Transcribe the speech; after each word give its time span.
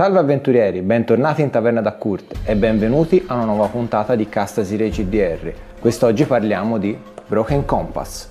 Salve 0.00 0.20
avventurieri, 0.20 0.80
bentornati 0.80 1.42
in 1.42 1.50
Taverna 1.50 1.82
da 1.82 1.92
Kurt 1.92 2.34
e 2.44 2.56
benvenuti 2.56 3.22
a 3.26 3.34
una 3.34 3.44
nuova 3.44 3.66
puntata 3.66 4.14
di 4.14 4.30
Castasire 4.30 4.88
GDR. 4.88 5.52
Quest'oggi 5.78 6.24
parliamo 6.24 6.78
di 6.78 6.98
Broken 7.26 7.66
Compass. 7.66 8.30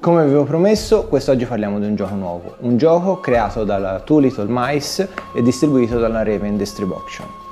Come 0.00 0.20
avevo 0.20 0.44
promesso, 0.44 1.06
quest'oggi 1.06 1.46
parliamo 1.46 1.78
di 1.78 1.86
un 1.86 1.94
gioco 1.94 2.14
nuovo, 2.16 2.56
un 2.58 2.76
gioco 2.76 3.20
creato 3.20 3.64
dalla 3.64 4.00
Two 4.00 4.18
Little 4.18 4.48
Mice 4.50 5.08
e 5.34 5.40
distribuito 5.40 5.98
dalla 5.98 6.22
Raven 6.22 6.58
Distribution. 6.58 7.43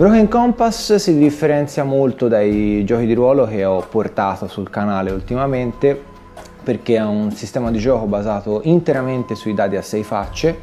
Broken 0.00 0.28
Compass 0.28 0.94
si 0.94 1.18
differenzia 1.18 1.84
molto 1.84 2.26
dai 2.26 2.82
giochi 2.86 3.04
di 3.04 3.12
ruolo 3.12 3.44
che 3.44 3.66
ho 3.66 3.80
portato 3.86 4.48
sul 4.48 4.70
canale 4.70 5.10
ultimamente 5.10 5.94
perché 6.62 6.96
ha 6.96 7.06
un 7.06 7.32
sistema 7.32 7.70
di 7.70 7.78
gioco 7.78 8.06
basato 8.06 8.62
interamente 8.64 9.34
sui 9.34 9.52
dadi 9.52 9.76
a 9.76 9.82
sei 9.82 10.02
facce 10.02 10.58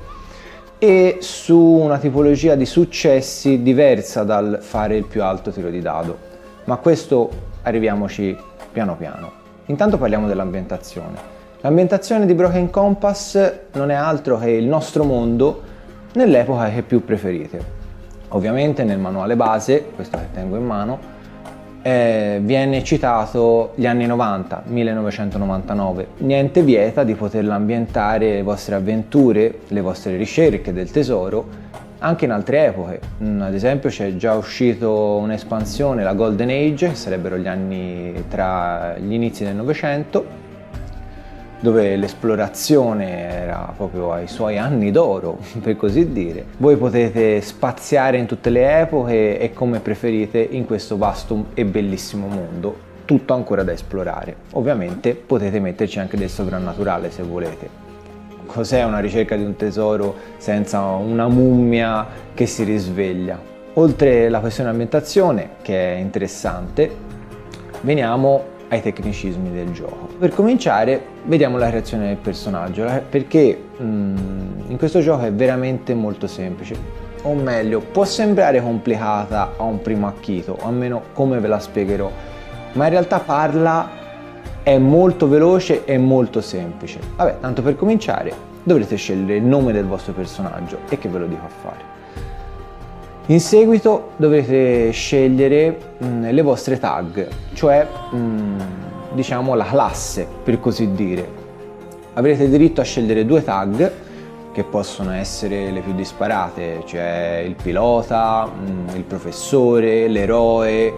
e 0.79 1.17
su 1.21 1.55
una 1.55 1.99
tipologia 1.99 2.55
di 2.55 2.65
successi 2.65 3.62
diversa 3.62 4.23
dal 4.23 4.57
fare 4.59 4.98
il 4.98 5.03
più 5.03 5.21
alto 5.21 5.51
tiro 5.51 5.70
di 5.70 5.81
dado. 5.81 6.17
Ma 6.63 6.77
questo 6.77 7.29
arriviamoci 7.62 8.35
piano 8.71 8.95
piano. 8.95 9.31
Intanto 9.67 9.99
parliamo 9.99 10.26
dell'ambientazione. 10.26 11.15
L'ambientazione 11.62 12.26
di 12.26 12.34
Broken 12.34 12.71
Compass 12.71 13.51
non 13.73 13.91
è 13.91 13.93
altro 13.93 14.40
che 14.40 14.49
il 14.49 14.65
nostro 14.65 15.04
mondo 15.04 15.62
nell'epoca 16.13 16.71
che 16.71 16.81
più 16.81 17.05
preferite. 17.05 17.77
Ovviamente 18.30 18.84
nel 18.84 18.99
manuale 18.99 19.36
base, 19.36 19.86
questo 19.95 20.17
che 20.17 20.27
tengo 20.34 20.58
in 20.58 20.66
mano, 20.66 21.16
eh, 21.81 22.40
viene 22.41 22.84
citato 22.84 23.72
gli 23.76 23.85
anni 23.85 24.05
90, 24.05 24.63
1999. 24.66 26.08
Niente 26.18 26.62
vieta 26.62 27.04
di 27.04 27.16
poterla 27.16 27.55
ambientare 27.55 28.34
le 28.34 28.41
vostre 28.41 28.76
avventure, 28.76 29.60
le 29.68 29.82
vostre 29.82 30.18
ricerche 30.18 30.74
del 30.74 30.91
tesoro 30.91 31.68
anche 31.99 32.26
in 32.26 32.32
altre 32.32 32.66
epoche. 32.66 32.99
Mm, 33.24 33.41
ad 33.41 33.54
esempio 33.54 33.90
c'è 33.90 34.16
già 34.16 34.35
uscito 34.35 35.16
un'espansione, 35.16 36.04
la 36.04 36.13
Golden 36.13 36.49
Age, 36.49 36.90
che 36.90 36.96
sarebbero 36.96 37.38
gli 37.38 37.48
anni 37.48 38.26
tra 38.29 38.98
gli 38.98 39.13
inizi 39.13 39.44
del 39.44 39.55
Novecento, 39.55 40.46
dove 41.60 41.96
l'esplorazione 41.96 43.30
era 43.30 43.74
proprio 43.76 44.12
ai 44.12 44.27
suoi 44.27 44.58
anni 44.58 44.91
d'oro, 44.91 45.40
per 45.62 45.76
così 45.76 46.12
dire. 46.12 46.46
Voi 46.58 46.76
potete 46.76 47.41
spaziare 47.41 48.18
in 48.18 48.26
tutte 48.26 48.50
le 48.50 48.82
epoche 48.82 49.40
e 49.40 49.54
come 49.54 49.80
preferite 49.80 50.40
in 50.40 50.66
questo 50.66 50.98
vasto 50.98 51.48
e 51.54 51.66
bellissimo 51.66 52.28
mondo, 52.28 52.76
tutto 53.05 53.34
ancora 53.34 53.63
da 53.63 53.72
esplorare. 53.72 54.35
Ovviamente 54.54 55.13
potete 55.16 55.60
metterci 55.60 56.00
anche 56.00 56.18
del 56.18 56.30
sovrannaturale 56.30 57.12
se 57.12 57.24
volete 57.24 57.85
cos'è 58.48 58.84
una 58.84 59.00
ricerca 59.00 59.35
di 59.35 59.44
un 59.44 59.55
tesoro 59.55 60.16
senza 60.38 60.80
una 60.82 61.28
mummia 61.28 62.08
che 62.34 62.48
si 62.48 62.63
risveglia. 62.63 63.40
Oltre 63.74 64.25
alla 64.25 64.40
questione 64.40 64.72
ambientazione, 64.72 65.50
che 65.62 65.94
è 65.94 65.97
interessante, 65.97 66.90
veniamo 67.81 68.56
ai 68.69 68.81
tecnicismi 68.81 69.51
del 69.51 69.72
gioco. 69.72 70.09
Per 70.18 70.34
cominciare, 70.34 71.01
vediamo 71.23 71.57
la 71.57 71.68
creazione 71.68 72.07
del 72.07 72.18
personaggio, 72.18 72.85
perché 73.09 73.59
mm, 73.81 74.69
in 74.69 74.78
questo 74.78 75.00
gioco 75.00 75.23
è 75.23 75.31
veramente 75.31 75.94
molto 75.94 76.28
semplice. 76.28 77.06
O 77.23 77.34
meglio, 77.34 77.79
può 77.79 78.06
sembrare 78.06 78.62
complicata 78.62 79.53
a 79.57 79.63
un 79.63 79.81
primo 79.81 80.07
acchito, 80.07 80.57
o 80.62 80.68
almeno 80.68 81.01
come 81.13 81.40
ve 81.40 81.47
la 81.47 81.59
spiegherò, 81.59 82.09
ma 82.73 82.85
in 82.85 82.90
realtà 82.91 83.19
parla 83.19 83.90
è 84.63 84.78
molto 84.78 85.28
veloce 85.28 85.85
e 85.85 85.97
molto 85.97 86.41
semplice. 86.41 87.00
Vabbè, 87.16 87.38
tanto 87.40 87.62
per 87.62 87.75
cominciare 87.75 88.34
dovrete 88.63 88.97
scegliere 88.97 89.38
il 89.38 89.44
nome 89.44 89.72
del 89.72 89.85
vostro 89.85 90.12
personaggio 90.12 90.79
e 90.90 90.97
che 90.97 91.07
ve 91.07 91.19
lo 91.19 91.25
dico 91.25 91.45
a 91.45 91.50
fare. 91.50 91.97
In 93.29 93.41
seguito 93.41 94.11
dovrete 94.15 94.89
scegliere 94.91 95.77
mh, 95.97 96.05
mm, 96.07 96.29
le 96.29 96.41
vostre 96.41 96.79
tag, 96.79 97.27
cioè 97.55 97.85
mh, 98.11 98.17
mm, 98.17 98.59
diciamo 99.15 99.53
la 99.53 99.65
classe 99.65 100.25
per 100.43 100.61
così 100.61 100.93
dire. 100.93 101.27
Avrete 102.13 102.47
diritto 102.47 102.79
a 102.79 102.85
scegliere 102.85 103.25
due 103.25 103.43
tag 103.43 103.91
che 104.53 104.63
possono 104.63 105.11
essere 105.11 105.71
le 105.71 105.81
più 105.81 105.93
disparate, 105.93 106.83
cioè 106.85 107.43
il 107.45 107.55
pilota, 107.61 108.45
mh, 108.45 108.71
mm, 108.91 108.95
il 108.95 109.03
professore, 109.03 110.07
l'eroe, 110.07 110.93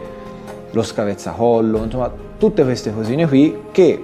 lo 0.70 0.84
scavezzacollo, 0.84 1.84
insomma 1.84 2.14
tutte 2.38 2.64
queste 2.64 2.94
cosine 2.94 3.28
qui 3.28 3.58
che 3.72 4.04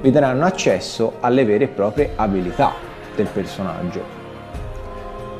vi 0.00 0.10
daranno 0.10 0.46
accesso 0.46 1.16
alle 1.20 1.44
vere 1.44 1.64
e 1.64 1.68
proprie 1.68 2.12
abilità 2.16 2.72
del 3.14 3.26
personaggio. 3.26 4.15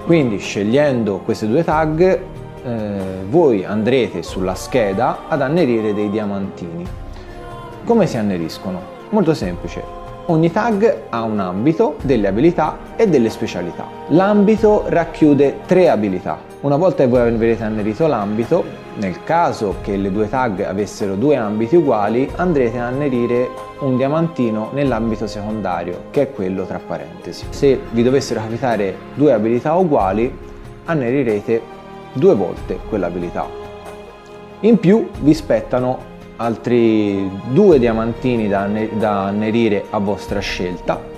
Quindi 0.07 0.39
scegliendo 0.39 1.19
queste 1.19 1.49
due 1.49 1.65
tag 1.65 2.01
eh, 2.01 2.21
voi 3.29 3.65
andrete 3.65 4.23
sulla 4.23 4.55
scheda 4.55 5.23
ad 5.27 5.43
annerire 5.43 5.93
dei 5.95 6.09
diamantini. 6.11 6.87
Come 7.85 8.07
si 8.07 8.17
anneriscono? 8.17 8.81
Molto 9.09 9.35
semplice, 9.35 9.83
ogni 10.27 10.53
tag 10.53 10.97
ha 11.09 11.23
un 11.23 11.41
ambito, 11.41 11.97
delle 12.03 12.29
abilità 12.29 12.79
e 12.95 13.09
delle 13.09 13.31
specialità. 13.31 13.85
L'ambito 14.11 14.85
racchiude 14.87 15.63
tre 15.67 15.89
abilità. 15.89 16.39
Una 16.61 16.77
volta 16.77 17.03
che 17.03 17.11
voi 17.11 17.29
avrete 17.29 17.65
annerito 17.65 18.07
l'ambito, 18.07 18.65
nel 18.97 19.23
caso 19.25 19.77
che 19.83 19.97
le 19.97 20.11
due 20.11 20.29
tag 20.29 20.63
avessero 20.63 21.15
due 21.15 21.37
ambiti 21.37 21.77
uguali, 21.77 22.31
andrete 22.37 22.79
a 22.79 22.87
annerire 22.87 23.51
un 23.81 23.97
diamantino 23.97 24.71
nell'ambito 24.73 25.27
secondario, 25.27 26.05
che 26.11 26.23
è 26.23 26.33
quello 26.33 26.65
tra 26.65 26.81
parentesi. 26.85 27.47
Se 27.51 27.79
vi 27.91 28.03
dovessero 28.03 28.41
capitare 28.41 28.95
due 29.15 29.33
abilità 29.33 29.75
uguali, 29.75 30.35
annerirete 30.85 31.61
due 32.13 32.35
volte 32.35 32.79
quell'abilità. 32.89 33.47
In 34.61 34.79
più 34.79 35.09
vi 35.21 35.35
spettano 35.35 36.15
altri 36.37 37.31
due 37.49 37.79
diamantini 37.79 38.49
da, 38.49 39.25
annerire 39.25 39.85
a 39.91 39.99
vostra 39.99 40.41
scelta 40.41 41.15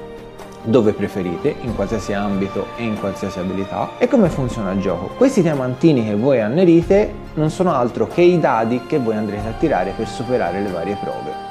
dove 0.69 0.93
preferite, 0.93 1.55
in 1.62 1.75
qualsiasi 1.75 2.12
ambito 2.12 2.67
e 2.77 2.83
in 2.83 2.99
qualsiasi 2.99 3.39
abilità. 3.39 3.93
E 3.97 4.06
come 4.06 4.29
funziona 4.29 4.73
il 4.73 4.81
gioco? 4.81 5.15
Questi 5.17 5.41
diamantini 5.41 6.05
che 6.05 6.15
voi 6.15 6.41
annerite 6.41 7.11
non 7.34 7.49
sono 7.51 7.73
altro 7.73 8.06
che 8.06 8.21
i 8.21 8.39
dadi 8.39 8.83
che 8.87 8.99
voi 8.99 9.17
andrete 9.17 9.49
a 9.49 9.53
tirare 9.53 9.93
per 9.97 10.06
superare 10.06 10.61
le 10.61 10.71
varie 10.71 10.99
prove. 11.01 11.47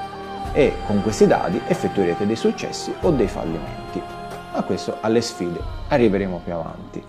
E 0.54 0.74
con 0.86 1.02
questi 1.02 1.26
dadi 1.26 1.60
effettuerete 1.68 2.28
dei 2.28 2.36
successi 2.36 2.94
o 3.02 3.10
dei 3.10 3.28
fallimenti. 3.28 4.02
A 4.52 4.62
questo 4.62 4.98
alle 5.02 5.22
sfide 5.22 5.60
arriveremo 5.88 6.42
più 6.44 6.54
avanti. 6.54 7.04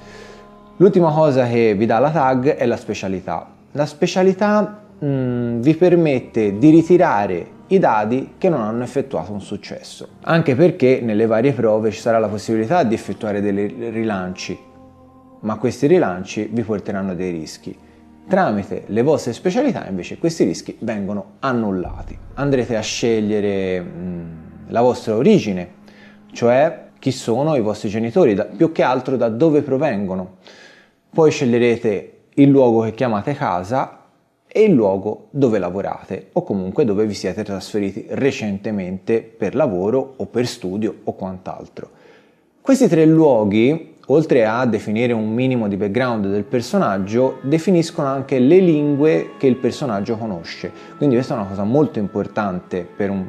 L'ultima 0.76 1.12
cosa 1.12 1.46
che 1.46 1.75
vi 1.75 1.84
dà 1.84 1.98
la 1.98 2.10
tag 2.10 2.54
è 2.54 2.64
la 2.64 2.76
specialità. 2.76 3.46
La 3.72 3.84
specialità 3.84 4.80
mh, 4.98 5.06
mm, 5.06 5.60
vi 5.60 5.75
permette 5.75 6.56
di 6.56 6.70
ritirare 6.70 7.56
i 7.68 7.78
dadi 7.78 8.34
che 8.38 8.48
non 8.48 8.62
hanno 8.62 8.82
effettuato 8.82 9.32
un 9.32 9.40
successo. 9.40 10.08
Anche 10.22 10.54
perché 10.54 11.00
nelle 11.02 11.26
varie 11.26 11.52
prove 11.52 11.90
ci 11.90 12.00
sarà 12.00 12.18
la 12.18 12.28
possibilità 12.28 12.82
di 12.82 12.94
effettuare 12.94 13.40
dei 13.40 13.90
rilanci, 13.90 14.58
ma 15.40 15.56
questi 15.56 15.86
rilanci 15.86 16.48
vi 16.50 16.62
porteranno 16.62 17.14
dei 17.14 17.30
rischi. 17.30 17.76
Tramite 18.26 18.84
le 18.86 19.02
vostre 19.02 19.32
specialità 19.32 19.86
invece 19.86 20.18
questi 20.18 20.44
rischi 20.44 20.76
vengono 20.80 21.36
annullati. 21.40 22.18
Andrete 22.34 22.76
a 22.76 22.80
scegliere 22.80 23.80
mh, 23.80 24.68
la 24.68 24.82
vostra 24.82 25.16
origine, 25.16 25.76
cioè 26.32 26.86
chi 26.98 27.10
sono 27.10 27.54
i 27.54 27.60
vostri 27.60 27.88
genitori, 27.88 28.34
da, 28.34 28.44
più 28.44 28.72
che 28.72 28.82
altro 28.82 29.16
da 29.16 29.28
dove 29.28 29.62
provengono. 29.62 30.36
Poi 31.10 31.30
sceglierete 31.30 32.12
il 32.34 32.48
luogo 32.48 32.82
che 32.82 32.92
chiamate 32.92 33.34
casa 33.34 33.97
e 34.50 34.62
il 34.62 34.72
luogo 34.72 35.26
dove 35.31 35.59
lavorate 35.59 36.28
o 36.32 36.42
comunque 36.42 36.84
dove 36.84 37.06
vi 37.06 37.14
siete 37.14 37.44
trasferiti 37.44 38.06
recentemente 38.09 39.20
per 39.22 39.55
lavoro 39.55 40.14
o 40.17 40.26
per 40.26 40.46
studio 40.46 40.94
o 41.05 41.12
quant'altro. 41.12 41.90
Questi 42.61 42.88
tre 42.88 43.05
luoghi, 43.05 43.96
oltre 44.06 44.46
a 44.46 44.64
definire 44.67 45.12
un 45.12 45.32
minimo 45.32 45.69
di 45.69 45.76
background 45.76 46.26
del 46.26 46.44
personaggio, 46.44 47.38
definiscono 47.43 48.08
anche 48.08 48.38
le 48.38 48.58
lingue 48.58 49.31
che 49.38 49.46
il 49.46 49.56
personaggio 49.56 50.17
conosce. 50.17 50.72
Quindi 50.96 51.14
questa 51.14 51.34
è 51.34 51.38
una 51.38 51.46
cosa 51.46 51.64
molto 51.64 51.99
importante 51.99 52.87
per 52.96 53.11
un, 53.11 53.25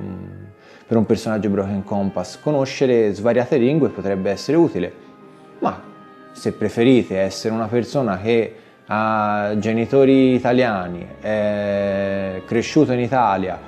per 0.88 0.98
un 0.98 1.06
personaggio 1.06 1.50
Broken 1.50 1.84
Compass. 1.84 2.40
Conoscere 2.40 3.14
svariate 3.14 3.58
lingue 3.58 3.90
potrebbe 3.90 4.30
essere 4.30 4.58
utile, 4.58 4.92
ma 5.60 5.82
se 6.32 6.54
preferite 6.54 7.18
essere 7.18 7.54
una 7.54 7.68
persona 7.68 8.20
che 8.20 8.54
ha 8.92 9.54
genitori 9.58 10.34
italiani, 10.34 11.08
è 11.22 12.42
cresciuto 12.46 12.92
in 12.92 13.00
Italia 13.00 13.60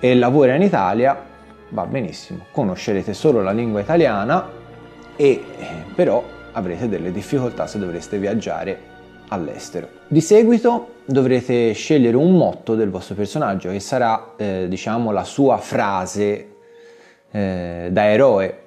e 0.00 0.14
lavora 0.14 0.54
in 0.54 0.62
Italia, 0.62 1.16
va 1.68 1.84
benissimo, 1.84 2.46
conoscerete 2.52 3.12
solo 3.12 3.42
la 3.42 3.52
lingua 3.52 3.80
italiana 3.80 4.48
e 5.14 5.42
però 5.94 6.24
avrete 6.52 6.88
delle 6.88 7.12
difficoltà 7.12 7.66
se 7.66 7.78
dovreste 7.78 8.18
viaggiare 8.18 8.94
all'estero. 9.28 9.88
Di 10.08 10.22
seguito 10.22 10.94
dovrete 11.04 11.72
scegliere 11.72 12.16
un 12.16 12.34
motto 12.34 12.74
del 12.74 12.88
vostro 12.88 13.14
personaggio 13.14 13.70
che 13.70 13.80
sarà 13.80 14.32
eh, 14.36 14.66
diciamo 14.68 15.10
la 15.10 15.24
sua 15.24 15.58
frase 15.58 16.48
eh, 17.30 17.88
da 17.90 18.10
eroe. 18.10 18.60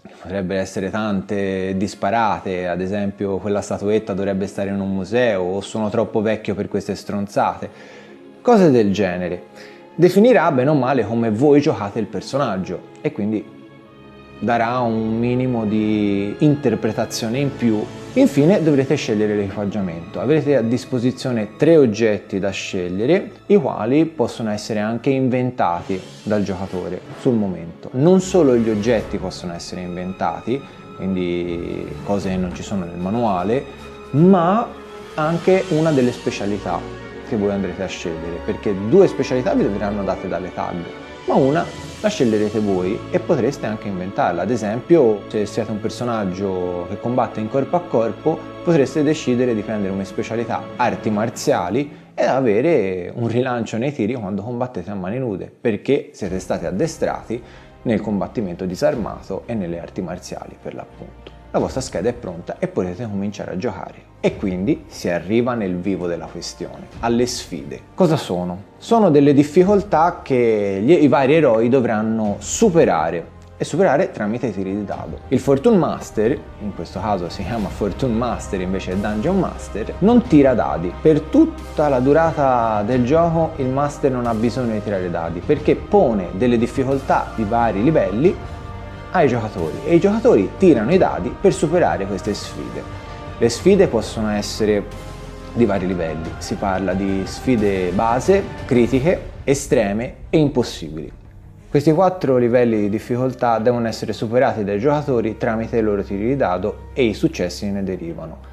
Potrebbero 0.00 0.60
essere 0.60 0.90
tante 0.90 1.74
disparate, 1.76 2.68
ad 2.68 2.80
esempio 2.80 3.38
quella 3.38 3.60
statuetta 3.60 4.14
dovrebbe 4.14 4.46
stare 4.46 4.70
in 4.70 4.78
un 4.78 4.94
museo 4.94 5.42
o 5.42 5.60
sono 5.60 5.90
troppo 5.90 6.20
vecchio 6.22 6.54
per 6.54 6.68
queste 6.68 6.94
stronzate, 6.94 7.68
cose 8.40 8.70
del 8.70 8.92
genere. 8.92 9.46
Definirà 9.96 10.50
bene 10.52 10.70
o 10.70 10.74
male 10.74 11.04
come 11.04 11.30
voi 11.30 11.60
giocate 11.60 11.98
il 11.98 12.06
personaggio 12.06 12.90
e 13.00 13.10
quindi 13.10 13.44
darà 14.38 14.78
un 14.78 15.18
minimo 15.18 15.64
di 15.64 16.36
interpretazione 16.38 17.40
in 17.40 17.56
più. 17.56 17.84
Infine 18.18 18.60
dovrete 18.64 18.96
scegliere 18.96 19.36
l'equipaggiamento. 19.36 20.18
Avrete 20.18 20.56
a 20.56 20.60
disposizione 20.60 21.50
tre 21.56 21.76
oggetti 21.76 22.40
da 22.40 22.50
scegliere, 22.50 23.30
i 23.46 23.54
quali 23.54 24.06
possono 24.06 24.50
essere 24.50 24.80
anche 24.80 25.10
inventati 25.10 26.00
dal 26.24 26.42
giocatore 26.42 27.00
sul 27.20 27.34
momento. 27.34 27.90
Non 27.92 28.20
solo 28.20 28.56
gli 28.56 28.68
oggetti 28.68 29.18
possono 29.18 29.54
essere 29.54 29.82
inventati, 29.82 30.60
quindi 30.96 31.86
cose 32.02 32.30
che 32.30 32.36
non 32.36 32.52
ci 32.56 32.64
sono 32.64 32.86
nel 32.86 32.96
manuale, 32.96 33.64
ma 34.10 34.66
anche 35.14 35.62
una 35.68 35.92
delle 35.92 36.10
specialità 36.10 36.80
che 37.28 37.36
voi 37.36 37.52
andrete 37.52 37.84
a 37.84 37.86
scegliere, 37.86 38.40
perché 38.44 38.74
due 38.88 39.06
specialità 39.06 39.54
vi 39.54 39.62
verranno 39.62 40.02
date 40.02 40.26
dalle 40.26 40.52
tag, 40.52 40.74
ma 41.26 41.34
una 41.36 41.64
la 42.00 42.08
sceglierete 42.08 42.60
voi 42.60 42.98
e 43.10 43.18
potreste 43.18 43.66
anche 43.66 43.88
inventarla. 43.88 44.42
Ad 44.42 44.50
esempio, 44.50 45.22
se 45.28 45.46
siete 45.46 45.70
un 45.70 45.80
personaggio 45.80 46.86
che 46.88 47.00
combatte 47.00 47.40
in 47.40 47.48
corpo 47.48 47.76
a 47.76 47.80
corpo, 47.80 48.38
potreste 48.62 49.02
decidere 49.02 49.54
di 49.54 49.62
prendere 49.62 49.90
come 49.90 50.04
specialità 50.04 50.62
arti 50.76 51.10
marziali 51.10 52.06
e 52.14 52.24
avere 52.24 53.12
un 53.14 53.28
rilancio 53.28 53.78
nei 53.78 53.92
tiri 53.92 54.14
quando 54.14 54.42
combattete 54.42 54.90
a 54.90 54.94
mani 54.94 55.18
nude, 55.18 55.50
perché 55.60 56.10
siete 56.12 56.38
stati 56.38 56.66
addestrati 56.66 57.42
nel 57.82 58.00
combattimento 58.00 58.64
disarmato 58.64 59.42
e 59.46 59.54
nelle 59.54 59.80
arti 59.80 60.00
marziali 60.00 60.56
per 60.60 60.74
l'appunto. 60.74 61.37
La 61.50 61.58
vostra 61.58 61.80
scheda 61.80 62.10
è 62.10 62.12
pronta 62.12 62.56
e 62.58 62.68
potete 62.68 63.04
cominciare 63.04 63.52
a 63.52 63.56
giocare. 63.56 64.06
E 64.20 64.36
quindi 64.36 64.84
si 64.88 65.08
arriva 65.08 65.54
nel 65.54 65.76
vivo 65.76 66.06
della 66.06 66.26
questione, 66.26 66.88
alle 67.00 67.24
sfide. 67.24 67.80
Cosa 67.94 68.16
sono? 68.18 68.64
Sono 68.76 69.08
delle 69.08 69.32
difficoltà 69.32 70.20
che 70.22 70.82
gli, 70.82 70.92
i 70.92 71.08
vari 71.08 71.34
eroi 71.34 71.70
dovranno 71.70 72.36
superare 72.38 73.36
e 73.56 73.64
superare 73.64 74.10
tramite 74.12 74.52
tiri 74.52 74.74
di 74.74 74.84
dado. 74.84 75.20
Il 75.28 75.40
Fortune 75.40 75.78
Master, 75.78 76.38
in 76.60 76.74
questo 76.74 77.00
caso 77.00 77.30
si 77.30 77.42
chiama 77.42 77.68
Fortune 77.68 78.14
Master 78.14 78.60
invece 78.60 79.00
Dungeon 79.00 79.38
Master, 79.38 79.94
non 80.00 80.22
tira 80.22 80.52
dadi. 80.52 80.92
Per 81.00 81.22
tutta 81.22 81.88
la 81.88 81.98
durata 82.00 82.82
del 82.86 83.04
gioco 83.04 83.52
il 83.56 83.68
Master 83.68 84.12
non 84.12 84.26
ha 84.26 84.34
bisogno 84.34 84.74
di 84.74 84.82
tirare 84.82 85.10
dadi 85.10 85.40
perché 85.40 85.74
pone 85.74 86.28
delle 86.32 86.58
difficoltà 86.58 87.32
di 87.34 87.44
vari 87.44 87.82
livelli 87.82 88.36
ai 89.10 89.28
giocatori 89.28 89.80
e 89.84 89.94
i 89.94 90.00
giocatori 90.00 90.50
tirano 90.58 90.92
i 90.92 90.98
dadi 90.98 91.34
per 91.40 91.52
superare 91.52 92.06
queste 92.06 92.34
sfide. 92.34 92.82
Le 93.38 93.48
sfide 93.48 93.86
possono 93.86 94.30
essere 94.30 94.84
di 95.52 95.64
vari 95.64 95.86
livelli, 95.86 96.30
si 96.38 96.54
parla 96.54 96.92
di 96.92 97.22
sfide 97.24 97.90
base, 97.90 98.42
critiche, 98.64 99.20
estreme 99.44 100.14
e 100.30 100.38
impossibili. 100.38 101.10
Questi 101.70 101.92
quattro 101.92 102.38
livelli 102.38 102.80
di 102.80 102.88
difficoltà 102.88 103.58
devono 103.58 103.88
essere 103.88 104.12
superati 104.12 104.64
dai 104.64 104.78
giocatori 104.78 105.36
tramite 105.36 105.78
i 105.78 105.82
loro 105.82 106.02
tiri 106.02 106.28
di 106.28 106.36
dado 106.36 106.88
e 106.94 107.04
i 107.04 107.14
successi 107.14 107.70
ne 107.70 107.82
derivano. 107.82 108.46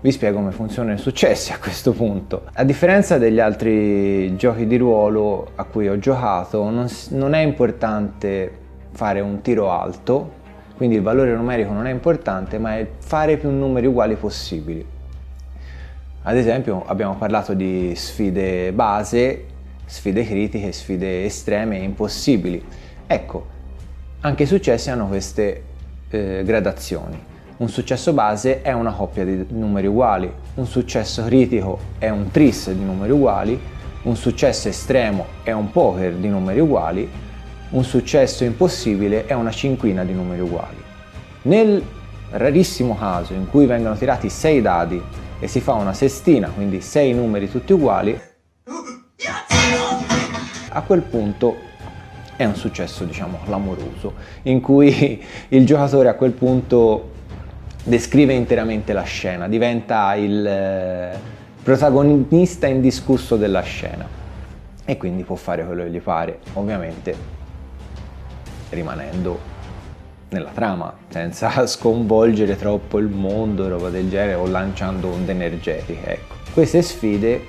Vi 0.00 0.10
spiego 0.12 0.36
come 0.36 0.52
funzionano 0.52 0.94
i 0.94 0.98
successi 0.98 1.52
a 1.52 1.58
questo 1.58 1.92
punto. 1.92 2.42
A 2.52 2.64
differenza 2.64 3.18
degli 3.18 3.40
altri 3.40 4.36
giochi 4.36 4.66
di 4.66 4.76
ruolo 4.76 5.48
a 5.54 5.64
cui 5.64 5.88
ho 5.88 5.98
giocato, 5.98 6.68
non, 6.70 6.86
non 7.10 7.34
è 7.34 7.40
importante 7.40 8.64
fare 8.96 9.20
un 9.20 9.42
tiro 9.42 9.70
alto, 9.70 10.32
quindi 10.76 10.96
il 10.96 11.02
valore 11.02 11.34
numerico 11.34 11.72
non 11.72 11.86
è 11.86 11.90
importante, 11.90 12.58
ma 12.58 12.78
è 12.78 12.88
fare 12.98 13.36
più 13.36 13.50
numeri 13.50 13.86
uguali 13.86 14.14
possibili. 14.16 14.84
Ad 16.22 16.36
esempio 16.36 16.82
abbiamo 16.86 17.14
parlato 17.14 17.54
di 17.54 17.92
sfide 17.94 18.72
base, 18.72 19.44
sfide 19.84 20.24
critiche, 20.24 20.72
sfide 20.72 21.24
estreme 21.24 21.78
e 21.78 21.82
impossibili. 21.82 22.64
Ecco, 23.06 23.46
anche 24.20 24.42
i 24.42 24.46
successi 24.46 24.90
hanno 24.90 25.06
queste 25.06 25.62
eh, 26.08 26.42
gradazioni. 26.44 27.22
Un 27.58 27.68
successo 27.68 28.12
base 28.12 28.62
è 28.62 28.72
una 28.72 28.92
coppia 28.92 29.24
di 29.24 29.46
numeri 29.50 29.86
uguali, 29.86 30.30
un 30.54 30.66
successo 30.66 31.22
critico 31.24 31.78
è 31.98 32.08
un 32.08 32.30
tris 32.30 32.70
di 32.70 32.84
numeri 32.84 33.12
uguali, 33.12 33.58
un 34.02 34.16
successo 34.16 34.68
estremo 34.68 35.26
è 35.42 35.52
un 35.52 35.70
poker 35.70 36.14
di 36.14 36.28
numeri 36.28 36.60
uguali 36.60 37.08
un 37.70 37.84
successo 37.84 38.44
impossibile 38.44 39.26
è 39.26 39.32
una 39.32 39.50
cinquina 39.50 40.04
di 40.04 40.12
numeri 40.12 40.40
uguali. 40.40 40.82
Nel 41.42 41.82
rarissimo 42.30 42.96
caso 42.96 43.32
in 43.32 43.48
cui 43.48 43.66
vengono 43.66 43.96
tirati 43.96 44.28
6 44.28 44.62
dadi 44.62 45.02
e 45.38 45.48
si 45.48 45.60
fa 45.60 45.74
una 45.74 45.92
sestina, 45.92 46.48
quindi 46.48 46.80
6 46.80 47.14
numeri 47.14 47.50
tutti 47.50 47.72
uguali, 47.72 48.18
a 50.68 50.82
quel 50.82 51.02
punto 51.02 51.56
è 52.36 52.44
un 52.44 52.54
successo 52.54 53.04
diciamo 53.04 53.38
clamoroso 53.44 54.12
in 54.42 54.60
cui 54.60 55.24
il 55.48 55.64
giocatore 55.64 56.08
a 56.08 56.14
quel 56.14 56.32
punto 56.32 57.12
descrive 57.82 58.34
interamente 58.34 58.92
la 58.92 59.02
scena, 59.02 59.48
diventa 59.48 60.14
il 60.14 60.46
eh, 60.46 61.18
protagonista 61.62 62.66
indiscusso 62.66 63.36
della 63.36 63.62
scena 63.62 64.06
e 64.84 64.96
quindi 64.96 65.22
può 65.22 65.36
fare 65.36 65.64
quello 65.64 65.84
che 65.84 65.90
gli 65.90 66.00
pare. 66.00 66.38
Ovviamente 66.54 67.36
rimanendo 68.70 69.54
nella 70.28 70.50
trama, 70.50 70.92
senza 71.08 71.66
sconvolgere 71.68 72.56
troppo 72.56 72.98
il 72.98 73.08
mondo, 73.08 73.68
roba 73.68 73.90
del 73.90 74.08
genere, 74.08 74.34
o 74.34 74.46
lanciando 74.46 75.08
onde 75.08 75.32
energetiche. 75.32 76.04
Ecco. 76.04 76.34
Queste 76.52 76.82
sfide 76.82 77.42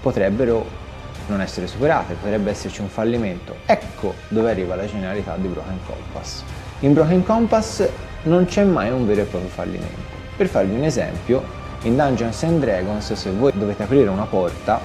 potrebbero 0.00 0.86
non 1.28 1.40
essere 1.40 1.66
superate, 1.66 2.14
potrebbe 2.14 2.50
esserci 2.50 2.80
un 2.80 2.88
fallimento. 2.88 3.56
Ecco 3.66 4.14
dove 4.28 4.50
arriva 4.50 4.74
la 4.74 4.86
genialità 4.86 5.36
di 5.36 5.48
Broken 5.48 5.78
Compass. 5.86 6.42
In 6.80 6.94
Broken 6.94 7.24
Compass 7.24 7.88
non 8.24 8.46
c'è 8.46 8.64
mai 8.64 8.90
un 8.90 9.06
vero 9.06 9.22
e 9.22 9.24
proprio 9.24 9.50
fallimento. 9.50 10.16
Per 10.36 10.46
farvi 10.46 10.74
un 10.74 10.84
esempio, 10.84 11.42
in 11.82 11.96
Dungeons 11.96 12.42
and 12.44 12.60
Dragons 12.60 13.12
se 13.12 13.30
voi 13.30 13.52
dovete 13.54 13.82
aprire 13.82 14.08
una 14.08 14.24
porta, 14.24 14.80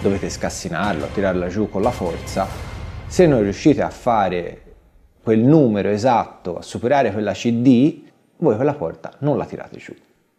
dovete 0.00 0.28
scassinarla, 0.28 1.06
tirarla 1.06 1.48
giù 1.48 1.68
con 1.68 1.82
la 1.82 1.90
forza, 1.90 2.46
se 3.10 3.26
non 3.26 3.42
riuscite 3.42 3.82
a 3.82 3.90
fare 3.90 4.62
quel 5.20 5.40
numero 5.40 5.88
esatto, 5.88 6.58
a 6.58 6.62
superare 6.62 7.10
quella 7.10 7.32
CD, 7.32 8.02
voi 8.36 8.54
quella 8.54 8.74
porta 8.74 9.14
non 9.18 9.36
la 9.36 9.46
tirate 9.46 9.78
giù. 9.78 9.92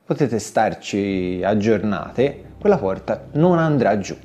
Potete 0.06 0.40
starci 0.40 1.42
aggiornate, 1.44 2.54
quella 2.62 2.78
porta 2.78 3.25
non 3.34 3.60
andrà 3.60 4.00
giù. 4.00 4.16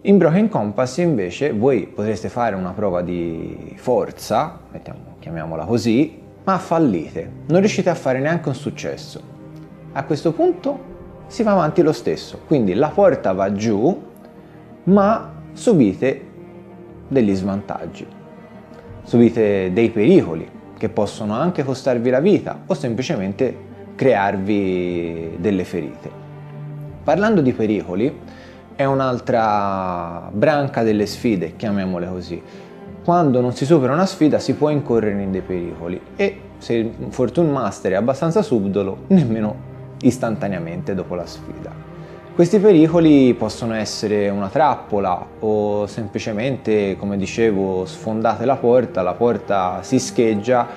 In 0.00 0.16
Broken 0.16 0.48
Compass 0.48 0.96
invece 0.96 1.52
voi 1.52 1.86
potreste 1.86 2.30
fare 2.30 2.56
una 2.56 2.72
prova 2.72 3.02
di 3.02 3.74
forza, 3.76 4.58
mettiamo, 4.72 5.16
chiamiamola 5.18 5.66
così, 5.66 6.18
ma 6.44 6.56
fallite, 6.56 7.30
non 7.48 7.60
riuscite 7.60 7.90
a 7.90 7.94
fare 7.94 8.20
neanche 8.20 8.48
un 8.48 8.54
successo. 8.54 9.20
A 9.92 10.02
questo 10.04 10.32
punto 10.32 11.26
si 11.26 11.42
va 11.42 11.52
avanti 11.52 11.82
lo 11.82 11.92
stesso, 11.92 12.40
quindi 12.46 12.72
la 12.72 12.88
porta 12.88 13.32
va 13.32 13.52
giù, 13.52 14.02
ma 14.84 15.34
subite 15.52 16.27
degli 17.08 17.34
svantaggi. 17.34 18.06
Subite 19.02 19.72
dei 19.72 19.90
pericoli 19.90 20.48
che 20.76 20.88
possono 20.88 21.34
anche 21.34 21.64
costarvi 21.64 22.10
la 22.10 22.20
vita 22.20 22.60
o 22.66 22.74
semplicemente 22.74 23.66
crearvi 23.94 25.36
delle 25.38 25.64
ferite. 25.64 26.10
Parlando 27.02 27.40
di 27.40 27.52
pericoli, 27.52 28.20
è 28.76 28.84
un'altra 28.84 30.30
branca 30.30 30.84
delle 30.84 31.06
sfide, 31.06 31.56
chiamiamole 31.56 32.06
così. 32.06 32.40
Quando 33.02 33.40
non 33.40 33.52
si 33.52 33.64
supera 33.64 33.92
una 33.92 34.06
sfida 34.06 34.38
si 34.38 34.54
può 34.54 34.68
incorrere 34.68 35.20
in 35.20 35.32
dei 35.32 35.40
pericoli 35.40 36.00
e 36.14 36.40
se 36.58 36.74
il 36.74 36.92
Fortune 37.08 37.50
Master 37.50 37.92
è 37.92 37.94
abbastanza 37.96 38.42
subdolo, 38.42 38.98
nemmeno 39.08 39.56
istantaneamente 40.02 40.94
dopo 40.94 41.16
la 41.16 41.26
sfida. 41.26 41.87
Questi 42.38 42.60
pericoli 42.60 43.34
possono 43.34 43.74
essere 43.74 44.28
una 44.28 44.46
trappola 44.46 45.26
o 45.40 45.88
semplicemente, 45.88 46.96
come 46.96 47.16
dicevo, 47.16 47.84
sfondate 47.84 48.44
la 48.44 48.54
porta, 48.54 49.02
la 49.02 49.14
porta 49.14 49.82
si 49.82 49.98
scheggia 49.98 50.68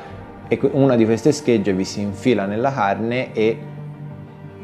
e 0.47 0.59
una 0.71 0.95
di 0.95 1.05
queste 1.05 1.31
schegge 1.31 1.71
vi 1.73 1.85
si 1.85 2.01
infila 2.01 2.47
nella 2.47 2.73
carne 2.73 3.31
e 3.33 3.59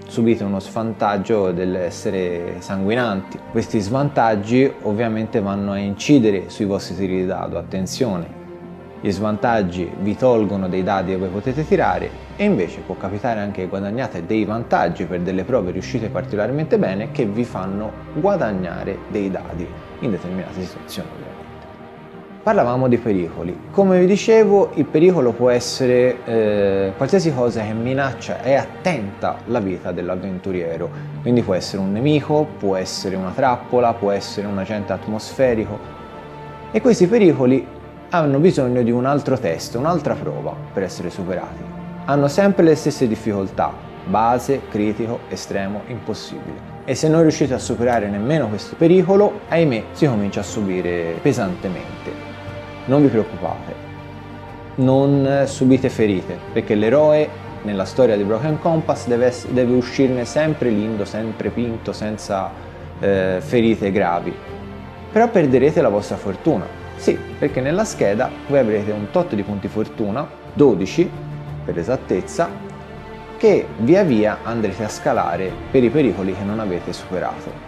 subite 0.08 0.44
uno 0.44 0.60
svantaggio 0.60 1.52
dell'essere 1.52 2.56
sanguinanti. 2.62 3.38
Questi 3.52 3.80
svantaggi 3.80 4.68
ovviamente 4.82 5.40
vanno 5.40 5.74
a 5.74 5.78
incidere 5.78 6.50
sui 6.50 6.66
vostri 6.66 6.96
tiri 6.96 7.18
di 7.18 7.26
dado, 7.28 7.60
attenzione. 7.60 8.47
Gli 9.00 9.12
svantaggi 9.12 9.92
vi 10.00 10.16
tolgono 10.16 10.68
dei 10.68 10.82
dadi 10.82 11.16
voi 11.16 11.30
potete 11.30 11.66
tirare 11.66 12.10
e 12.36 12.44
invece 12.44 12.82
può 12.82 12.96
capitare 12.96 13.40
anche 13.40 13.62
che 13.62 13.68
guadagnate 13.68 14.26
dei 14.26 14.44
vantaggi 14.44 15.06
per 15.06 15.22
delle 15.22 15.44
prove 15.44 15.72
riuscite 15.72 16.10
particolarmente 16.10 16.80
bene 16.80 17.12
che 17.12 17.26
vi 17.26 17.44
fanno 17.44 17.92
guadagnare 18.14 18.98
dei 19.10 19.30
dadi 19.30 19.68
in 20.00 20.12
determinate 20.12 20.62
situazioni. 20.62 21.10
Parlavamo 22.42 22.88
di 22.88 22.98
pericoli. 22.98 23.60
Come 23.72 24.00
vi 24.00 24.06
dicevo, 24.06 24.72
il 24.76 24.86
pericolo 24.86 25.34
può 25.34 25.50
essere 25.50 26.24
eh, 26.24 26.94
qualsiasi 26.96 27.34
cosa 27.34 27.62
che 27.62 27.74
minaccia 27.74 28.42
e 28.42 28.56
attenta 28.56 29.40
la 29.48 29.60
vita 29.60 29.92
dell'avventuriero. 29.92 30.90
Quindi 31.22 31.42
può 31.42 31.56
essere 31.56 31.82
un 31.82 31.92
nemico, 31.92 32.48
può 32.58 32.78
essere 32.78 33.18
una 33.18 33.32
trappola, 33.36 33.94
può 33.94 34.12
essere 34.12 34.48
un 34.48 34.58
agente 34.58 34.94
atmosferico. 34.94 35.78
E 36.72 36.80
questi 36.80 37.06
pericoli 37.06 37.68
hanno 38.10 38.40
bisogno 38.40 38.84
di 38.84 38.92
un 38.92 39.06
altro 39.06 39.38
test, 39.38 39.76
un'altra 39.76 40.14
prova 40.14 40.54
per 40.74 40.84
essere 40.84 41.10
superati. 41.10 41.64
Hanno 42.06 42.28
sempre 42.28 42.64
le 42.64 42.76
stesse 42.76 43.08
difficoltà, 43.08 43.74
base, 44.06 44.62
critico, 44.70 45.20
estremo, 45.30 45.82
impossibile. 45.88 46.76
E 46.86 46.96
se 46.96 47.10
non 47.10 47.22
riuscite 47.22 47.54
a 47.54 47.60
superare 47.60 48.08
nemmeno 48.08 48.48
questo 48.48 48.76
pericolo, 48.76 49.42
ahimè, 49.50 49.84
si 49.92 50.06
comincia 50.08 50.40
a 50.40 50.44
subire 50.44 51.18
pesantemente 51.22 52.28
non 52.88 53.02
vi 53.02 53.08
preoccupate, 53.08 53.74
non 54.76 55.44
subite 55.46 55.90
ferite, 55.90 56.38
perché 56.52 56.76
l'eroe 56.76 57.46
nella 57.64 57.86
storia 57.86 58.16
di 58.16 58.24
Broken 58.24 58.60
Compass 58.60 59.08
deve, 59.08 59.34
deve 59.50 59.74
uscirne 59.76 60.26
sempre 60.26 60.70
lindo, 60.70 61.04
sempre 61.06 61.50
pinto, 61.50 61.92
senza 61.92 62.50
eh, 63.00 63.38
ferite 63.40 63.92
gravi. 63.92 64.34
Però 65.12 65.28
perderete 65.30 65.82
la 65.82 65.90
vostra 65.90 66.16
fortuna. 66.16 66.77
Sì, 66.98 67.18
perché 67.38 67.62
nella 67.62 67.86
scheda 67.86 68.30
voi 68.48 68.60
avrete 68.60 68.92
un 68.92 69.12
tot 69.12 69.34
di 69.36 69.44
punti 69.44 69.68
fortuna, 69.68 70.28
12 70.54 71.10
per 71.64 71.78
esattezza, 71.78 72.50
che 73.38 73.68
via 73.78 74.04
via 74.04 74.40
andrete 74.44 74.84
a 74.84 74.90
scalare 74.90 75.52
per 75.70 75.84
i 75.84 75.90
pericoli 75.90 76.34
che 76.34 76.44
non 76.44 76.60
avete 76.60 76.92
superato. 76.92 77.66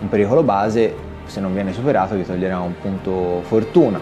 Un 0.00 0.08
pericolo 0.08 0.44
base, 0.44 0.94
se 1.26 1.40
non 1.40 1.52
viene 1.52 1.72
superato, 1.72 2.14
vi 2.14 2.24
toglierà 2.24 2.60
un 2.60 2.74
punto 2.80 3.42
fortuna, 3.42 3.98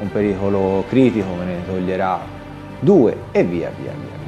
un 0.00 0.10
pericolo 0.10 0.84
critico 0.88 1.32
me 1.34 1.44
ne 1.44 1.64
toglierà 1.64 2.18
due 2.80 3.16
e 3.30 3.44
via 3.44 3.70
via 3.80 3.92
via. 3.92 4.18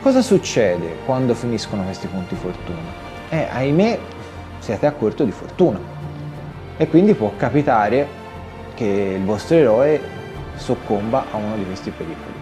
Cosa 0.00 0.22
succede 0.22 0.96
quando 1.04 1.34
finiscono 1.34 1.82
questi 1.84 2.06
punti 2.06 2.34
fortuna? 2.34 3.02
Eh, 3.28 3.46
ahimè, 3.50 3.98
siete 4.58 4.86
a 4.86 4.92
corto 4.92 5.24
di 5.24 5.32
fortuna 5.32 5.93
e 6.76 6.88
quindi 6.88 7.14
può 7.14 7.32
capitare 7.36 8.06
che 8.74 9.16
il 9.18 9.24
vostro 9.24 9.56
eroe 9.56 10.00
soccomba 10.56 11.26
a 11.30 11.36
uno 11.36 11.56
di 11.56 11.64
questi 11.64 11.90
pericoli. 11.90 12.32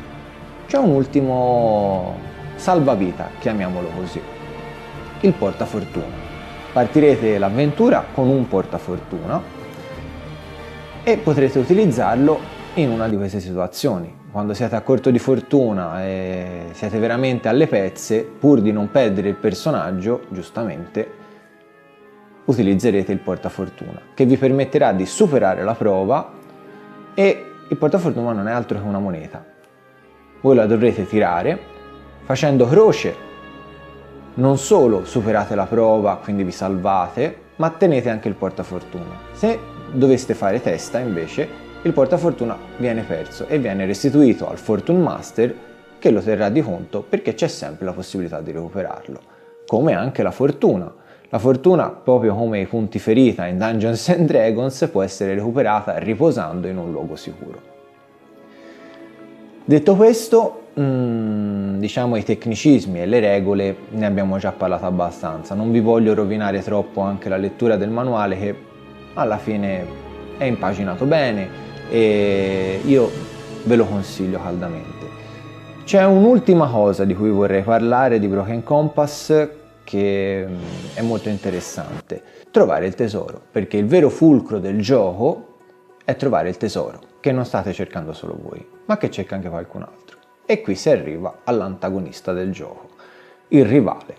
C'è 0.67 0.79
un 0.79 0.91
ultimo 0.91 2.17
salvavita, 2.55 3.31
chiamiamolo 3.39 3.89
così, 3.97 4.21
il 5.21 5.33
portafortuna. 5.33 6.31
Partirete 6.73 7.37
l'avventura 7.39 8.05
con 8.13 8.29
un 8.29 8.49
portafortuna 8.49 9.43
e 11.03 11.17
potrete 11.19 11.59
utilizzarlo 11.59 12.41
in 12.75 12.91
una 12.91 13.09
di 13.09 13.17
queste 13.17 13.41
situazioni. 13.41 14.21
Quando 14.31 14.55
siete 14.55 14.77
a 14.77 14.81
corto 14.81 15.11
di 15.11 15.19
fortuna 15.19 16.03
e 16.03 16.69
siete 16.73 16.99
veramente 16.99 17.49
alle 17.49 17.67
pezze, 17.67 18.23
pur 18.23 18.63
di 18.63 18.73
non 18.73 18.91
perdere 18.91 19.29
il 19.29 19.35
personaggio, 19.35 20.23
giustamente, 20.31 21.21
utilizzerete 22.45 23.13
il 23.13 23.19
portafortuna, 23.19 24.01
che 24.15 24.25
vi 24.25 24.37
permetterà 24.37 24.93
di 24.93 25.07
superare 25.07 25.63
la 25.63 25.75
prova 25.75 26.31
e 27.15 27.47
il 27.69 27.77
portafortuna 27.77 28.33
non 28.33 28.49
è 28.49 28.53
altro 28.53 28.79
che 28.79 28.85
una 28.85 28.99
moneta. 28.99 29.45
Voi 30.41 30.57
la 30.57 30.67
dovrete 30.67 31.07
tirare 31.07 31.59
facendo 32.25 32.67
croce. 32.67 33.31
Non 34.35 34.59
solo 34.59 35.05
superate 35.05 35.55
la 35.55 35.67
prova, 35.67 36.17
quindi 36.17 36.43
vi 36.43 36.51
salvate, 36.51 37.37
ma 37.57 37.71
tenete 37.71 38.09
anche 38.09 38.29
il 38.29 38.35
portafortuna. 38.35 39.19
Se 39.33 39.59
doveste 39.93 40.35
fare 40.35 40.61
testa 40.61 40.99
invece 40.99 41.49
il 41.83 41.93
portafortuna 41.93 42.57
viene 42.79 43.03
perso 43.03 43.47
e 43.47 43.59
viene 43.59 43.85
restituito 43.85 44.49
al 44.49 44.59
Fortune 44.59 45.03
Master 45.03 45.55
che 45.99 46.11
lo 46.11 46.21
terrà 46.21 46.49
di 46.49 46.63
conto 46.63 47.03
perché 47.03 47.35
c'è 47.35 47.49
sempre 47.49 47.85
la 47.85 47.93
possibilità 47.93 48.41
di 48.41 48.53
recuperarlo, 48.53 49.21
come 49.67 49.95
anche 49.95 50.23
la 50.23 50.31
fortuna. 50.31 50.93
La 51.33 51.39
fortuna, 51.39 51.89
proprio 51.89 52.35
come 52.35 52.61
i 52.61 52.67
punti 52.67 52.99
ferita 52.99 53.47
in 53.47 53.57
Dungeons 53.57 54.07
and 54.11 54.27
Dragons, 54.27 54.87
può 54.93 55.01
essere 55.01 55.33
recuperata 55.33 55.97
riposando 55.97 56.69
in 56.69 56.77
un 56.77 56.93
luogo 56.93 57.17
sicuro. 57.17 57.59
Detto 59.65 59.97
questo, 59.97 60.65
mm, 60.79 61.79
diciamo 61.79 62.17
i 62.17 62.23
tecnicismi 62.23 63.01
e 63.01 63.07
le 63.07 63.21
regole 63.21 63.75
ne 63.93 64.05
abbiamo 64.05 64.37
già 64.37 64.53
parlato 64.53 64.85
abbastanza, 64.85 65.55
non 65.55 65.73
vi 65.73 65.81
voglio 65.81 66.13
rovinare 66.13 66.61
troppo 66.61 67.01
anche 67.01 67.31
la 67.31 67.39
lettura 67.39 67.77
del 67.77 67.89
manuale 67.89 68.37
che 68.37 68.55
alla 69.15 69.39
fine 69.39 69.87
è 70.37 70.45
impaginato 70.45 71.07
bene 71.07 71.49
e 71.89 72.79
io 72.85 73.11
ve 73.63 73.77
lo 73.77 73.87
consiglio 73.87 74.39
caldamente. 74.39 75.07
C'è 75.85 76.05
un'ultima 76.05 76.69
cosa 76.69 77.07
di 77.07 77.15
cui 77.15 77.31
vorrei 77.31 77.63
parlare 77.63 78.19
di 78.19 78.29
Broken 78.29 78.63
Compass 78.63 79.61
che 79.85 80.45
mm, 80.47 80.63
è 80.95 81.03
molto 81.03 81.29
interessante, 81.29 82.23
trovare 82.51 82.87
il 82.87 82.95
tesoro, 82.95 83.41
perché 83.51 83.77
il 83.77 83.87
vero 83.87 84.09
fulcro 84.09 84.59
del 84.59 84.81
gioco 84.81 85.57
è 86.05 86.17
trovare 86.17 86.49
il 86.49 86.57
tesoro, 86.57 87.01
che 87.21 87.33
non 87.33 87.45
state 87.45 87.73
cercando 87.73 88.13
solo 88.13 88.39
voi, 88.41 88.67
ma 88.87 88.97
che 88.97 89.11
cerca 89.11 89.35
anche 89.35 89.49
qualcun 89.49 89.83
altro. 89.83 90.19
E 90.45 90.61
qui 90.61 90.75
si 90.75 90.91
arriva 90.91 91.41
all'antagonista 91.45 92.33
del 92.33 92.51
gioco, 92.51 92.89
il 93.49 93.65
rivale. 93.65 94.17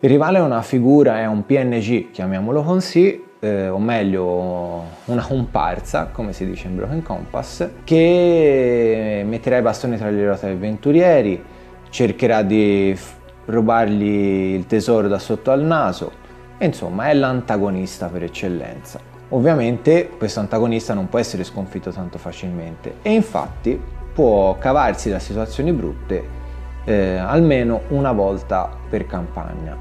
Il 0.00 0.08
rivale 0.08 0.38
è 0.38 0.40
una 0.40 0.62
figura, 0.62 1.20
è 1.20 1.26
un 1.26 1.46
PNG, 1.46 2.10
chiamiamolo 2.10 2.62
così, 2.62 3.30
eh, 3.38 3.68
o 3.68 3.78
meglio 3.78 4.84
una 5.06 5.24
comparsa, 5.26 6.06
come 6.12 6.32
si 6.32 6.46
dice 6.46 6.68
in 6.68 6.76
Broken 6.76 7.02
Compass, 7.02 7.68
che 7.84 9.22
metterà 9.26 9.58
i 9.58 9.62
bastoni 9.62 9.96
tra 9.96 10.10
le 10.10 10.24
ruote 10.24 10.46
ai 10.46 10.52
avventurieri, 10.52 11.44
cercherà 11.90 12.42
di 12.42 12.96
rubargli 13.46 14.54
il 14.54 14.66
tesoro 14.66 15.08
da 15.08 15.18
sotto 15.18 15.50
al 15.50 15.62
naso, 15.62 16.10
e 16.58 16.66
insomma 16.66 17.08
è 17.08 17.14
l'antagonista 17.14 18.06
per 18.06 18.22
eccellenza. 18.22 19.00
Ovviamente 19.30 20.10
questo 20.16 20.40
antagonista 20.40 20.94
non 20.94 21.08
può 21.08 21.18
essere 21.18 21.42
sconfitto 21.42 21.90
tanto 21.90 22.18
facilmente 22.18 22.96
e 23.02 23.12
infatti 23.12 23.80
può 24.12 24.58
cavarsi 24.58 25.08
da 25.08 25.18
situazioni 25.18 25.72
brutte 25.72 26.40
eh, 26.84 27.16
almeno 27.16 27.82
una 27.88 28.12
volta 28.12 28.70
per 28.88 29.06
campagna. 29.06 29.76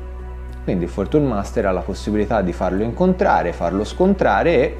Quindi 0.63 0.85
il 0.85 0.89
Fortune 0.89 1.27
Master 1.27 1.65
ha 1.65 1.71
la 1.71 1.81
possibilità 1.81 2.41
di 2.41 2.53
farlo 2.53 2.83
incontrare, 2.83 3.51
farlo 3.51 3.83
scontrare 3.83 4.53
e 4.53 4.77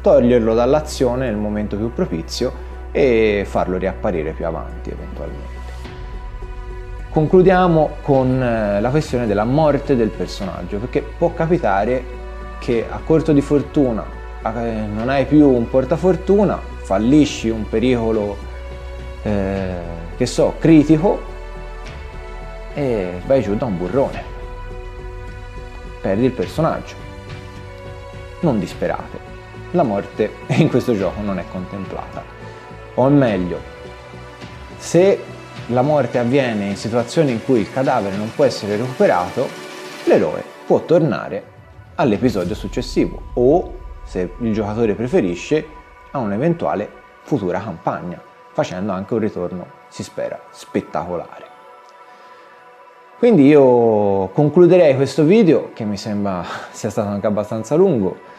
toglierlo 0.00 0.54
dall'azione 0.54 1.26
nel 1.26 1.36
momento 1.36 1.76
più 1.76 1.92
propizio 1.92 2.52
e 2.92 3.44
farlo 3.46 3.76
riapparire 3.76 4.32
più 4.32 4.46
avanti 4.46 4.90
eventualmente. 4.90 5.63
Concludiamo 7.14 7.98
con 8.02 8.42
eh, 8.42 8.80
la 8.80 8.90
questione 8.90 9.28
della 9.28 9.44
morte 9.44 9.94
del 9.94 10.08
personaggio, 10.08 10.78
perché 10.78 11.00
può 11.00 11.32
capitare 11.32 12.04
che 12.58 12.84
a 12.90 12.98
corto 13.04 13.32
di 13.32 13.40
fortuna 13.40 14.04
eh, 14.42 14.80
non 14.92 15.08
hai 15.08 15.24
più 15.24 15.48
un 15.48 15.70
portafortuna, 15.70 16.60
fallisci 16.82 17.50
un 17.50 17.68
pericolo 17.68 18.36
eh, 19.22 19.76
che 20.16 20.26
so, 20.26 20.54
critico 20.58 21.20
e 22.74 23.22
vai 23.26 23.42
giù 23.42 23.54
da 23.54 23.66
un 23.66 23.78
burrone 23.78 24.24
perdi 26.00 26.24
il 26.24 26.32
personaggio. 26.32 26.96
Non 28.40 28.58
disperate, 28.58 29.18
la 29.70 29.84
morte 29.84 30.32
in 30.58 30.68
questo 30.68 30.96
gioco 30.96 31.20
non 31.20 31.38
è 31.38 31.44
contemplata. 31.48 32.24
O 32.94 33.08
meglio, 33.08 33.60
se 34.78 35.32
la 35.68 35.82
morte 35.82 36.18
avviene 36.18 36.66
in 36.66 36.76
situazioni 36.76 37.30
in 37.32 37.42
cui 37.44 37.60
il 37.60 37.72
cadavere 37.72 38.16
non 38.16 38.30
può 38.34 38.44
essere 38.44 38.76
recuperato, 38.76 39.48
l'eroe 40.04 40.44
può 40.66 40.80
tornare 40.80 41.52
all'episodio 41.94 42.54
successivo 42.54 43.30
o, 43.34 43.78
se 44.04 44.30
il 44.38 44.52
giocatore 44.52 44.94
preferisce, 44.94 45.66
a 46.10 46.18
un'eventuale 46.18 46.90
futura 47.22 47.60
campagna, 47.60 48.20
facendo 48.52 48.92
anche 48.92 49.14
un 49.14 49.20
ritorno, 49.20 49.66
si 49.88 50.02
spera, 50.02 50.38
spettacolare. 50.50 51.52
Quindi 53.18 53.46
io 53.46 54.28
concluderei 54.28 54.94
questo 54.96 55.24
video, 55.24 55.70
che 55.72 55.84
mi 55.84 55.96
sembra 55.96 56.44
sia 56.70 56.90
stato 56.90 57.08
anche 57.08 57.26
abbastanza 57.26 57.74
lungo, 57.74 58.32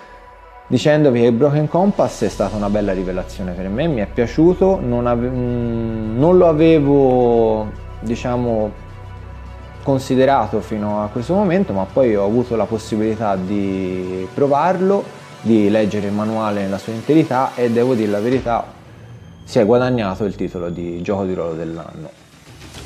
dicendovi 0.67 1.21
che 1.21 1.31
Broken 1.31 1.67
Compass 1.67 2.23
è 2.23 2.29
stata 2.29 2.55
una 2.55 2.69
bella 2.69 2.93
rivelazione 2.93 3.51
per 3.51 3.67
me, 3.69 3.87
mi 3.87 4.01
è 4.01 4.07
piaciuto, 4.07 4.79
non, 4.81 5.07
ave- 5.07 5.29
mm, 5.29 6.17
non 6.17 6.37
lo 6.37 6.47
avevo, 6.47 7.69
diciamo, 7.99 8.83
considerato 9.83 10.61
fino 10.61 11.03
a 11.03 11.07
questo 11.07 11.35
momento, 11.35 11.71
ma 11.71 11.85
poi 11.85 12.15
ho 12.15 12.25
avuto 12.25 12.55
la 12.55 12.65
possibilità 12.65 13.35
di 13.35 14.27
provarlo, 14.33 15.03
di 15.41 15.69
leggere 15.69 16.07
il 16.07 16.13
manuale 16.13 16.61
nella 16.61 16.79
sua 16.79 16.93
integrità 16.93 17.51
e 17.53 17.69
devo 17.69 17.93
dire 17.93 18.09
la 18.09 18.19
verità, 18.19 18.65
si 19.43 19.59
è 19.59 19.65
guadagnato 19.65 20.25
il 20.25 20.35
titolo 20.35 20.69
di 20.69 21.03
gioco 21.03 21.25
di 21.25 21.35
ruolo 21.35 21.53
dell'anno. 21.53 22.09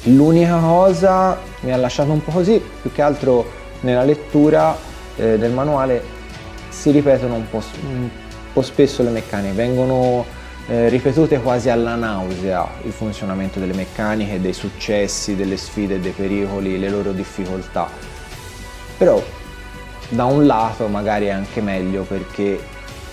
L'unica 0.04 0.58
cosa 0.60 1.38
mi 1.62 1.72
ha 1.72 1.78
lasciato 1.78 2.12
un 2.12 2.22
po' 2.22 2.32
così, 2.32 2.62
più 2.82 2.92
che 2.92 3.02
altro 3.02 3.46
nella 3.82 4.04
lettura 4.04 4.76
eh, 5.16 5.38
del 5.38 5.52
manuale 5.52 6.18
si 6.80 6.92
ripetono 6.92 7.36
un 7.36 7.50
po', 7.50 7.62
un 7.82 8.10
po 8.54 8.62
spesso 8.62 9.04
le 9.04 9.10
meccaniche, 9.10 9.54
vengono 9.54 10.26
eh, 10.70 10.88
ripetute 10.88 11.42
quasi 11.42 11.70
alla 11.70 11.96
nausea 11.96 12.66
il 12.84 12.94
funzionamento 12.94 13.60
delle 13.60 13.74
meccaniche, 13.74 14.40
dei 14.40 14.54
successi, 14.54 15.36
delle 15.36 15.58
sfide, 15.58 16.00
dei 16.00 16.14
pericoli, 16.14 16.80
le 16.80 16.90
loro 16.90 17.12
difficoltà. 17.12 17.90
Però 18.98 19.22
da 20.08 20.24
un 20.24 20.46
lato 20.46 20.88
magari 20.88 21.26
è 21.26 21.32
anche 21.32 21.60
meglio 21.60 22.04
perché 22.04 22.58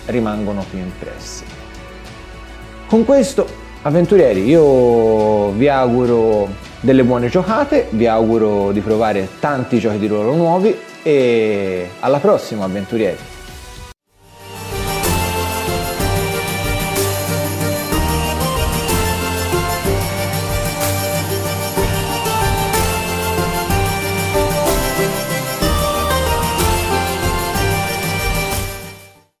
rimangono 0.05 0.63
più 0.69 0.79
impressi. 0.79 1.43
Con 2.87 3.03
questo, 3.03 3.45
avventurieri, 3.81 4.45
io 4.45 5.49
vi 5.51 5.67
auguro 5.67 6.47
delle 6.79 7.03
buone 7.03 7.27
giocate, 7.27 7.87
vi 7.89 8.07
auguro 8.07 8.71
di 8.71 8.79
provare 8.79 9.27
tanti 9.41 9.77
giochi 9.77 9.99
di 9.99 10.07
ruolo 10.07 10.35
nuovi 10.35 10.73
e 11.03 11.89
alla 11.99 12.19
prossima 12.19 12.63
avventurieri! 12.63 13.35